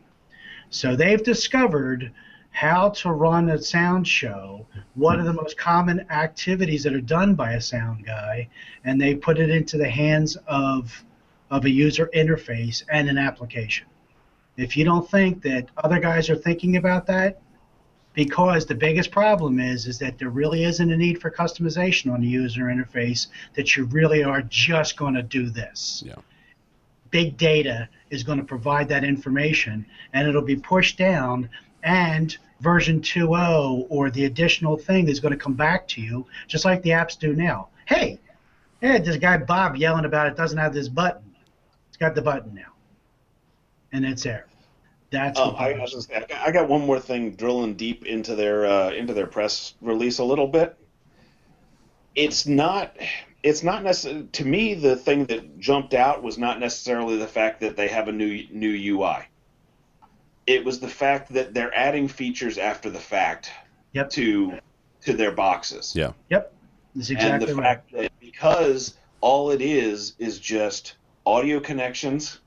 [0.70, 2.12] So they've discovered
[2.50, 7.34] how to run a sound show, what are the most common activities that are done
[7.34, 8.48] by a sound guy,
[8.84, 11.04] and they put it into the hands of,
[11.50, 13.86] of a user interface and an application.
[14.56, 17.40] If you don't think that other guys are thinking about that,
[18.14, 22.20] because the biggest problem is is that there really isn't a need for customization on
[22.20, 26.02] the user interface that you really are just going to do this.
[26.06, 26.16] Yeah.
[27.10, 31.48] big data is going to provide that information and it'll be pushed down
[31.82, 36.64] and version 2.0 or the additional thing is going to come back to you just
[36.64, 37.68] like the apps do now.
[37.86, 38.18] Hey
[38.80, 41.34] hey this guy bob yelling about it doesn't have this button.
[41.88, 42.72] It's got the button now.
[43.92, 44.46] And it's there
[45.12, 47.32] that's Um, what I, I, was gonna say, I got- I got one more thing
[47.36, 50.76] drilling deep into their uh, into their press release a little bit.
[52.14, 52.96] It's not
[53.42, 57.60] it's not necessarily to me the thing that jumped out was not necessarily the fact
[57.60, 59.26] that they have a new new UI.
[60.46, 63.50] It was the fact that they're adding features after the fact
[63.92, 64.10] Yep.
[64.10, 64.58] to
[65.02, 65.92] to their boxes.
[65.94, 66.12] Yeah.
[66.30, 66.52] yep
[66.94, 70.94] that's and the right fact that because all it is is just
[71.24, 72.40] audio connections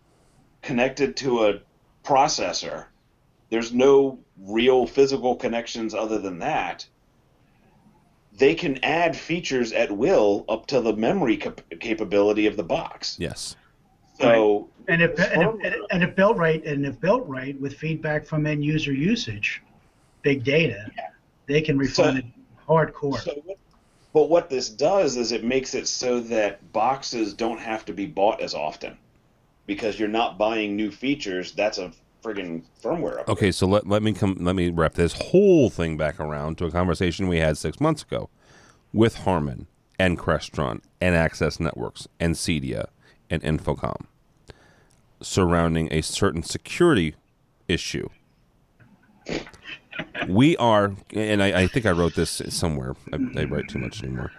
[0.62, 1.60] connected to a
[2.06, 2.86] processor
[3.50, 6.86] there's no real physical connections other than that
[8.38, 13.16] they can add features at will up to the memory cap- capability of the box.
[13.20, 13.56] Yes.
[14.20, 18.26] so And if, and, if, and if built right, and if built right with feedback
[18.26, 19.64] from end user usage,
[20.22, 20.92] big data,
[21.48, 22.26] they can refine So- it
[22.68, 23.20] hardcore.
[23.20, 23.58] So what,
[24.14, 28.06] but what this does is it makes it so that boxes don't have to be
[28.06, 28.98] bought as often
[29.66, 31.52] because you're not buying new features.
[31.52, 31.92] That's a
[32.24, 33.30] friggin' firmware upgrade.
[33.30, 36.66] Okay, so let, let me come let me wrap this whole thing back around to
[36.66, 38.30] a conversation we had six months ago
[38.94, 39.68] with Harman
[40.00, 42.88] and Crestron and Access Networks and Cedia
[43.30, 44.06] and InfoComm
[45.22, 47.16] surrounding a certain security
[47.68, 48.10] issue.
[50.28, 52.96] We are, and I, I think I wrote this somewhere.
[53.14, 54.32] I, I write too much anymore.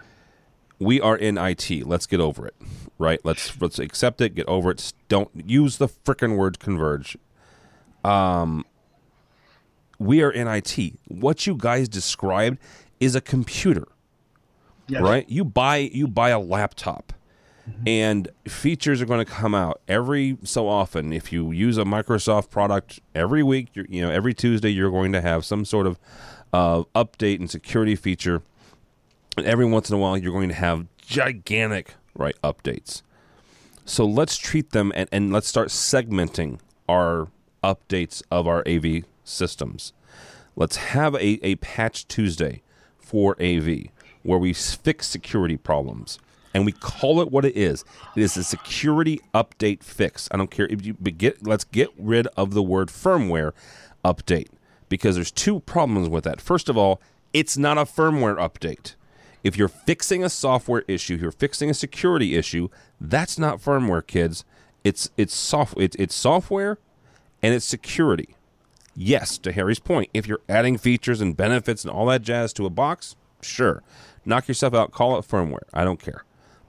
[0.79, 1.87] We are in IT.
[1.87, 2.55] Let's get over it,
[2.99, 3.19] right?
[3.25, 4.35] Let's let's accept it.
[4.35, 4.93] Get over it.
[5.09, 7.17] Don't use the frickin' word converge
[8.05, 8.65] Um,
[9.99, 10.99] we are in IT.
[11.09, 12.59] What you guys described
[13.01, 13.89] is a computer,
[14.89, 15.01] Yes.
[15.03, 15.29] right?
[15.29, 17.13] You buy you buy a laptop,
[17.87, 21.13] and features are going to come out every so often.
[21.13, 25.13] If you use a Microsoft product every week, you're, you know every Tuesday you're going
[25.13, 25.99] to have some sort of
[26.53, 28.43] uh, update and security feature,
[29.37, 33.03] and every once in a while you're going to have gigantic right updates.
[33.85, 37.29] So let's treat them and, and let's start segmenting our
[37.63, 39.93] updates of our AV systems.
[40.57, 42.63] Let's have a, a patch Tuesday
[42.99, 43.89] for AV
[44.23, 46.19] where we fix security problems
[46.53, 47.85] and we call it what it is.
[48.17, 50.29] It is a security update fix.
[50.33, 53.53] I don't care if you get let's get rid of the word firmware
[54.05, 54.49] update
[54.89, 56.41] because there's two problems with that.
[56.41, 57.01] First of all,
[57.33, 58.95] it's not a firmware update.
[59.47, 62.69] If you're fixing a software issue, you're fixing a security issue,
[63.01, 64.45] that's not firmware, kids.
[64.83, 66.79] It's it's soft it's, it's software
[67.45, 68.35] and it's security.
[68.97, 72.67] Yes, to Harry's point, if you're adding features and benefits and all that jazz to
[72.67, 73.85] a box, sure.
[74.25, 75.63] Knock yourself out, call it firmware.
[75.73, 76.25] I don't care.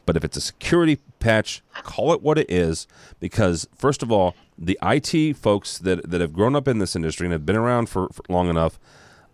[0.06, 2.86] But if it's a security patch, call it what it is
[3.20, 7.26] because first of all, the IT folks that that have grown up in this industry
[7.26, 8.78] and have been around for, for long enough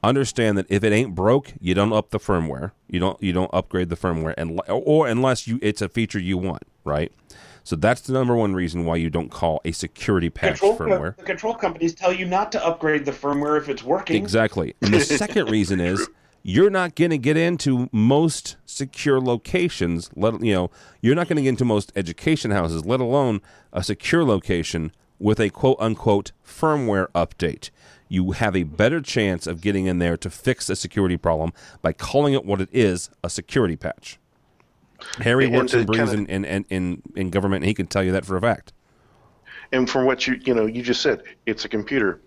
[0.03, 2.71] understand that if it ain't broke, you don't up the firmware.
[2.87, 6.37] You don't you don't upgrade the firmware and or unless you it's a feature you
[6.37, 7.11] want, right?
[7.63, 11.15] So that's the number one reason why you don't call a security patch Control firmware.
[11.15, 14.17] the control companies tell you not to upgrade the firmware if it's working.
[14.17, 14.75] Exactly.
[14.81, 16.09] And the second reason is
[16.43, 20.09] you're not going to get into most secure locations.
[20.13, 23.39] Let you know, you're not going to get into most education houses, let alone
[23.71, 27.69] a secure location with a quote unquote firmware update.
[28.09, 31.93] You have a better chance of getting in there to fix a security problem by
[31.93, 34.19] calling it what it is a security patch.
[35.19, 37.87] Harry And works and breathes kinda- in, in, in, in, in government, and he can
[37.87, 38.73] tell you that for a fact.
[39.71, 42.19] And from what you you know you just said, it's a computer.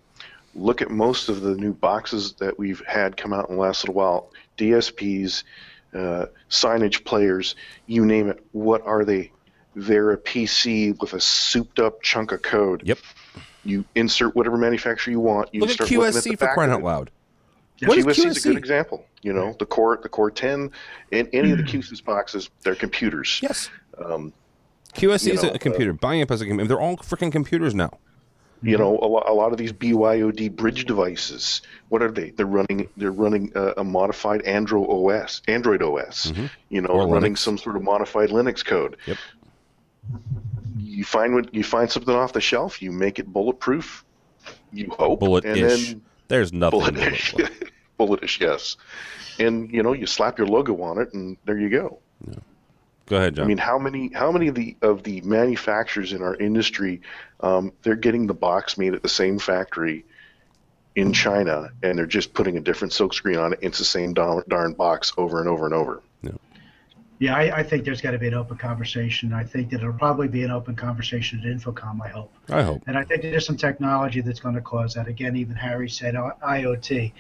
[0.54, 3.84] Look at most of the new boxes that we've had come out in the last
[3.84, 4.32] little while.
[4.58, 5.44] DSPs,
[5.94, 7.54] uh, signage players,
[7.86, 8.44] you name it.
[8.52, 9.30] What are they?
[9.76, 12.82] They're a PC with a souped-up chunk of code.
[12.84, 12.98] Yep.
[13.66, 15.48] You insert whatever manufacturer you want.
[15.52, 17.10] You Look at start looking QSC the for crying out loud.
[17.84, 19.04] What is QSC is a good example.
[19.22, 20.70] You know, the core, the core 10,
[21.12, 23.40] and any of the Q-SYS boxes, they're computers.
[23.42, 23.68] Yes.
[24.02, 24.32] Um,
[24.94, 25.92] QSC is know, a computer.
[25.92, 26.68] Biamp is a computer.
[26.68, 27.98] They're all freaking computers now.
[28.62, 31.60] you know, a, lo- a lot of these BYOD bridge devices.
[31.90, 32.30] What are they?
[32.30, 32.88] They're running.
[32.96, 35.42] They're running a, a modified Android OS.
[35.46, 36.32] Android OS.
[36.70, 36.96] You know, Mm-hmm.
[36.96, 37.38] Or running Linux.
[37.38, 38.96] some sort of modified Linux code.
[39.06, 39.18] Yep.
[40.78, 42.82] You find what you find something off the shelf.
[42.82, 44.04] You make it bulletproof.
[44.72, 45.12] You hope.
[45.12, 45.90] and Bullet-ish.
[45.92, 46.80] then There's nothing.
[46.80, 47.32] bulletish.
[47.32, 48.76] bullet- bulletish, yes.
[49.38, 51.98] And you know, you slap your logo on it, and there you go.
[53.06, 53.44] Go ahead, John.
[53.44, 57.02] I mean, how many how many of the of the manufacturers in our industry,
[57.40, 60.04] um, they're getting the box made at the same factory
[60.96, 63.58] in China, and they're just putting a different silkscreen on it.
[63.62, 66.02] It's the same darn, darn box over and over and over.
[66.22, 66.30] Yeah,
[67.34, 69.32] I, I think there's got to be an open conversation.
[69.32, 72.00] I think that it'll probably be an open conversation at InfoComm.
[72.04, 72.32] I hope.
[72.50, 72.82] I hope.
[72.86, 75.08] And I think there's some technology that's going to cause that.
[75.08, 77.12] Again, even Harry said uh, IoT.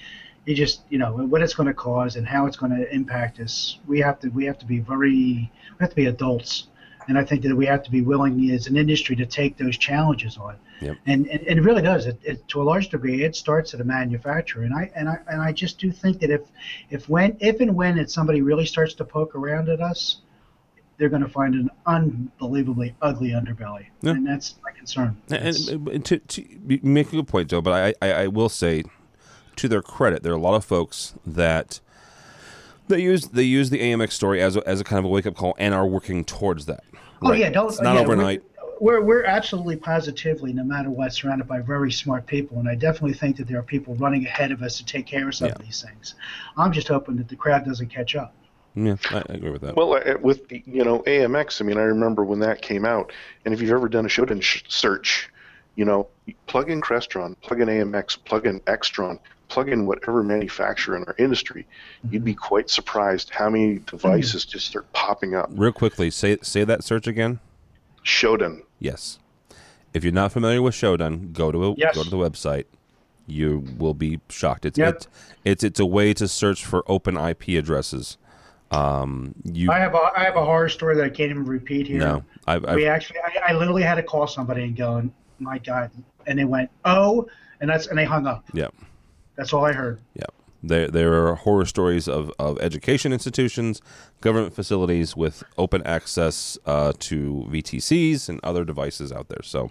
[0.44, 3.40] You just, you know, what it's going to cause and how it's going to impact
[3.40, 3.78] us.
[3.86, 6.68] We have to, we have to be very, we have to be adults,
[7.08, 9.76] and I think that we have to be willing as an industry to take those
[9.78, 10.56] challenges on.
[10.80, 10.96] Yep.
[11.06, 12.06] And, and, and it really does.
[12.06, 15.18] It, it, to a large degree, it starts at a manufacturer, and I and I
[15.28, 16.42] and I just do think that if
[16.90, 20.18] if when if and when it, somebody really starts to poke around at us,
[20.98, 24.12] they're going to find an unbelievably ugly underbelly, Yeah.
[24.12, 25.16] and that's my concern.
[25.28, 28.26] That's- And, and to, to you make a good point, Joe, but I, I, I
[28.28, 28.82] will say,
[29.56, 31.80] to their credit, there are a lot of folks that
[32.88, 35.26] they use they use the AMX story as a, as a kind of a wake
[35.26, 36.84] up call and are working towards that.
[37.22, 37.40] Oh Right.
[37.40, 37.68] yeah, don't.
[37.68, 38.42] It's not yeah, overnight.
[38.80, 42.74] We're, we're we're absolutely positively, no matter what, surrounded by very smart people, and I
[42.74, 45.50] definitely think that there are people running ahead of us to take care of some
[45.50, 46.14] of these things.
[46.56, 48.34] I'm just hoping that the crowd doesn't catch up.
[48.74, 49.74] Yeah, I, I agree with that.
[49.76, 53.12] Well, uh, with the, you know AMX, I mean, I remember when that came out,
[53.44, 55.30] and if you've ever done a Shodan sh- search,
[55.76, 56.08] you know,
[56.46, 59.18] plug in Crestron, plug in AMX, plug in Extron,
[59.48, 61.66] plug in whatever manufacturer in our industry,
[62.10, 65.48] you'd be quite surprised how many devices just start popping up.
[65.52, 67.40] Real quickly, say say that search again.
[68.04, 68.62] Shodan.
[68.78, 69.18] Yes.
[69.94, 71.94] If you're not familiar with Shodan, go to Yes.
[71.96, 72.64] go to the website.
[73.26, 74.64] You will be shocked.
[74.66, 74.94] It's Yep.
[74.94, 75.08] it's,
[75.44, 78.18] it's it's a way to search for open IP addresses.
[78.70, 81.86] Um, you I have a I have a horror story that I can't even repeat
[81.86, 81.98] here.
[82.00, 85.58] no, I've, I've we actually, I, I literally had to call somebody and go, "My
[85.58, 85.90] God!"
[86.26, 87.28] And they went, "Oh,"
[87.60, 88.44] and that's and they hung up.
[88.52, 88.68] yeah.
[89.36, 90.00] That's all I heard.
[90.14, 90.24] Yeah.
[90.62, 93.80] There, there are horror stories of, of education institutions,
[94.20, 99.42] government facilities with open access uh, to VTCs and other devices out there.
[99.42, 99.70] So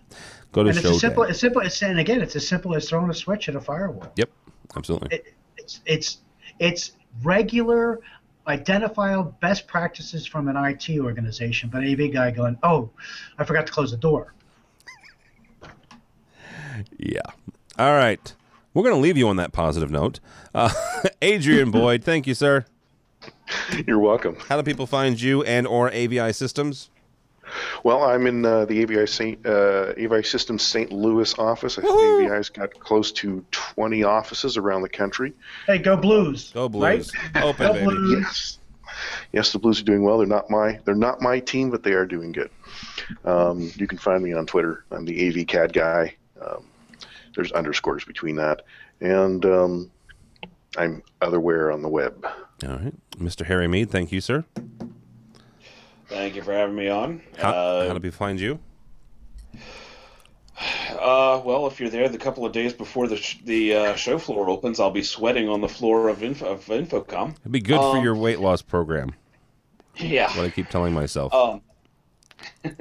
[0.51, 3.09] go to And it's simple, it's simple as and again, it's as simple as throwing
[3.09, 4.11] a switch at a firewall.
[4.15, 4.29] Yep,
[4.77, 5.17] absolutely.
[5.17, 6.17] It, it's it's
[6.59, 6.91] it's
[7.23, 7.99] regular,
[8.47, 12.89] identifiable best practices from an IT organization, but AV guy going, "Oh,
[13.37, 14.33] I forgot to close the door."
[16.97, 17.21] Yeah.
[17.79, 18.33] All right.
[18.75, 20.19] We're going to leave you on that positive note.
[20.53, 20.69] Uh,
[21.21, 22.65] Adrian Boyd, thank you, sir.
[23.87, 24.35] You're welcome.
[24.49, 26.89] How do people find you and or AVI Systems?
[27.83, 30.91] Well, I'm in uh, the AVI Saint uh, AVI Systems St.
[30.91, 31.77] Louis office.
[31.77, 32.25] I think Woohoo!
[32.25, 35.31] AVI's got close to 20 offices around the country.
[35.67, 36.51] Hey, go Blues!
[36.53, 36.83] Go Blues.
[37.33, 37.43] Right?
[37.43, 37.85] Open, Go baby.
[37.85, 38.11] Blues.
[38.19, 38.59] Yes,
[39.31, 40.17] yes, the Blues are doing well.
[40.17, 42.49] They're not my they're not my team, but they are doing good.
[43.23, 44.83] Um, you can find me on Twitter.
[44.91, 46.15] I'm the AV CAD guy.
[46.41, 46.65] Um,
[47.35, 48.63] there's underscores between that,
[49.01, 49.91] and um,
[50.77, 52.25] I'm otherwhere on the web.
[52.63, 52.93] All right.
[53.11, 53.45] Mr.
[53.45, 54.45] Harry Mead, thank you, sir.
[56.07, 57.21] Thank you for having me on.
[57.37, 58.59] How, uh, how do people find you?
[60.99, 64.17] uh, well, if you're there the couple of days before the sh- the uh, show
[64.17, 67.35] floor opens, I'll be sweating on the floor of, Info- of InfoComm.
[67.41, 69.13] It'd be good for um, your weight loss program.
[69.97, 70.27] Yeah.
[70.35, 71.33] What I keep telling myself.
[71.33, 71.61] Um,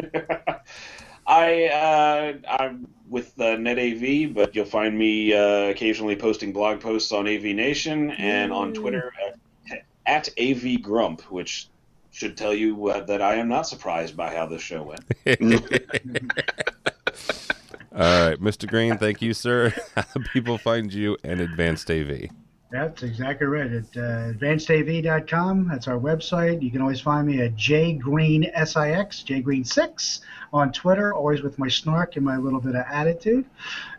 [1.26, 7.12] I uh, I'm with uh, NetAV, but you'll find me uh, occasionally posting blog posts
[7.12, 9.12] on AV Nation and on Twitter
[9.70, 11.68] at, at AV Grump, which
[12.10, 15.04] should tell you uh, that I am not surprised by how this show went.
[17.94, 18.68] All right, Mr.
[18.68, 19.72] Greene, thank you, sir.
[19.94, 20.02] How
[20.32, 22.28] people find you and Advanced AV?
[22.74, 23.70] That's exactly right.
[23.70, 26.60] At uh, advancedav.com, that's our website.
[26.60, 30.20] You can always find me at jgreen6, jgreen6
[30.52, 33.44] on Twitter, always with my snark and my little bit of attitude.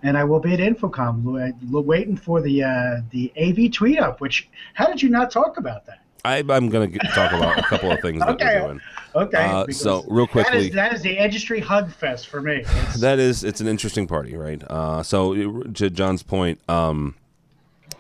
[0.04, 4.20] And I will be at InfoComm, waiting for the uh, the AV tweet up.
[4.20, 6.00] Which, how did you not talk about that?
[6.26, 8.60] I, I'm going to talk about a couple of things that Okay.
[8.60, 8.82] we're doing.
[9.16, 9.38] Okay.
[9.46, 12.66] Uh, so, real that quickly- is, that is the industry hug fest for me.
[13.00, 14.62] That is, it's an interesting party, right?
[14.70, 17.16] Uh, so, to John's point, um,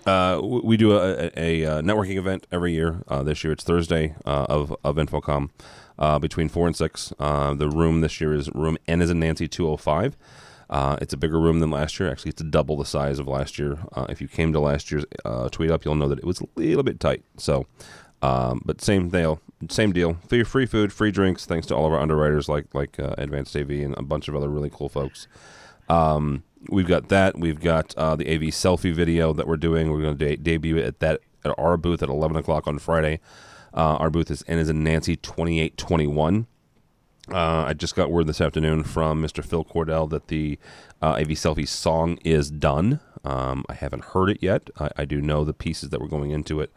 [0.06, 3.04] uh, we do a, a, a uh, networking event every year.
[3.08, 5.50] Uh, this year, it's Thursday uh, of of InfoComm
[5.98, 7.14] uh, between four and six.
[7.20, 10.18] Uh, the room this year is room N is in Nancy two hundred five.
[10.70, 12.10] Uh, it's a bigger room than last year.
[12.10, 13.78] Actually, it's double the size of last year.
[14.10, 15.06] If you came to last year's
[15.52, 17.24] tweet up, you'll know that it was a little bit tight.
[17.38, 17.68] So,
[18.22, 19.40] um, but same deal,
[19.70, 20.18] same deal.
[20.28, 21.46] Free, free food, free drinks.
[21.46, 24.50] Thanks to all of our underwriters like like Advanced AV and a bunch of other
[24.50, 25.28] really cool folks.
[25.90, 27.38] Um, we've got that.
[27.38, 29.92] We've got uh, the AV selfie video that we're doing.
[29.92, 32.80] We're going to de- debut it at that at our booth at eleven o'clock on
[32.80, 33.20] Friday.
[33.74, 36.48] Uh, our booth is N is in Nancy twenty eight twenty one.
[37.32, 39.44] Uh, I just got word this afternoon from Mr.
[39.44, 40.60] Phil Cordell that the
[41.02, 43.00] uh, AV Selfie song is done.
[43.24, 44.70] Um, I haven't heard it yet.
[44.80, 46.72] I, I do know the pieces that were going into it.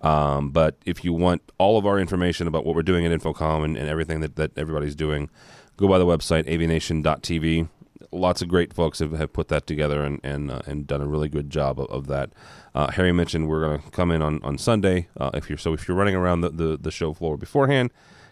[0.00, 3.64] Um, but if you want all of our information about what we're doing at InfoComm
[3.64, 5.28] and, and everything that, that everybody's doing,
[5.76, 7.68] go by the website, avnation.tv.
[8.12, 11.06] Lots of great folks have, have put that together and and, uh, and done a
[11.06, 12.30] really good job of, of that.
[12.74, 15.08] Uh, Harry mentioned we're going to come in on, on Sunday.
[15.16, 17.90] Uh, if you're so if you're running around the, the, the show floor beforehand,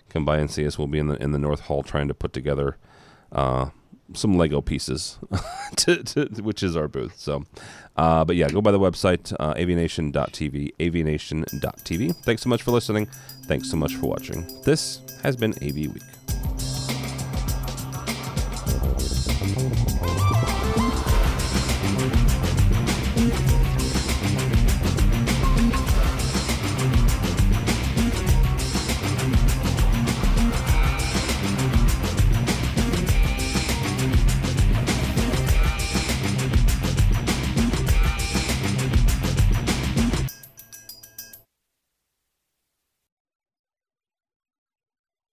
[0.09, 0.79] come by and see us.
[0.79, 2.77] We'll be in the in the North Hall trying to put together
[3.33, 3.71] uh,
[4.15, 5.19] some Lego pieces,
[5.77, 7.19] to, to, which is our booth.
[7.19, 7.45] So,
[7.97, 12.17] uh, but yeah, go by the website uh, avnation.tv, avnation.tv.
[12.17, 13.07] Thanks so much for listening.
[13.47, 14.47] Thanks so much for watching.
[14.63, 16.78] This has been AV Week.
[19.41, 19.88] 何?